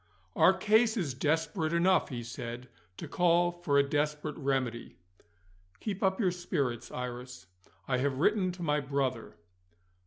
"Our 0.35 0.55
case 0.55 0.97
is 0.97 1.13
desperate 1.13 1.73
enough," 1.73 2.09
he 2.09 2.23
said, 2.23 2.69
"to 2.97 3.07
call 3.07 3.51
for 3.51 3.77
a 3.77 3.87
desperate 3.87 4.35
remedy. 4.35 4.95
Keep 5.79 6.01
up 6.01 6.19
your 6.19 6.31
spirits, 6.31 6.89
Iris 6.89 7.45
I 7.87 7.99
have 7.99 8.17
written 8.17 8.51
to 8.53 8.63
my 8.63 8.79
brother." 8.79 9.37